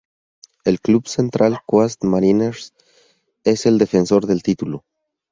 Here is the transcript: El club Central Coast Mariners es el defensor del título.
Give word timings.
El 0.65 0.81
club 0.81 1.05
Central 1.07 1.59
Coast 1.67 2.03
Mariners 2.03 2.73
es 3.43 3.67
el 3.67 3.77
defensor 3.77 4.25
del 4.25 4.41
título. 4.41 4.83